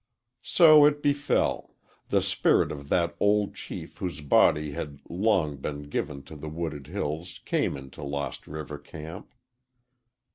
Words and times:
So 0.41 0.85
it 0.87 1.03
befell: 1.03 1.75
the 2.09 2.23
spirit 2.23 2.71
of 2.71 2.89
that 2.89 3.15
old 3.19 3.53
chief 3.53 3.97
whose 3.99 4.21
body 4.21 4.71
had 4.71 4.99
long 5.07 5.57
been 5.57 5.83
given 5.91 6.23
to 6.23 6.35
the 6.35 6.49
wooded 6.49 6.87
hills 6.87 7.39
came 7.45 7.77
into 7.77 8.01
Lost 8.01 8.47
River 8.47 8.79
camp. 8.79 9.35